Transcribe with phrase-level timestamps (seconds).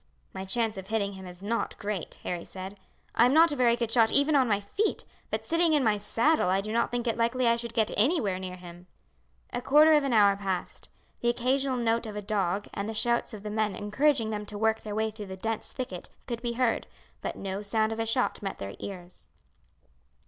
[0.33, 2.79] "My chance of hitting him is not great," Harry said.
[3.13, 5.99] "I am not a very good shot even on my feet; but sitting in my
[5.99, 8.87] saddle I do not think it likely I should get anywhere near him."
[9.53, 10.89] A quarter of an hour passed.
[11.19, 14.57] The occasional note of a dog and the shouts of the men encouraging them to
[14.57, 16.87] work their way through the dense thicket could be heard,
[17.21, 19.29] but no sound of a shot met their ears.